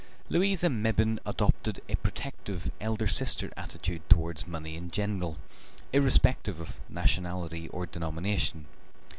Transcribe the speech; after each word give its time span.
Louisa 0.29 0.67
Mebbin 0.67 1.19
adopted 1.27 1.79
a 1.87 1.93
protective 1.97 2.71
elder 2.81 3.05
sister 3.05 3.53
attitude 3.55 4.01
towards 4.09 4.47
money 4.47 4.73
in 4.75 4.89
general, 4.89 5.37
irrespective 5.93 6.59
of 6.59 6.79
nationality 6.89 7.69
or 7.69 7.85
denomination. 7.85 8.65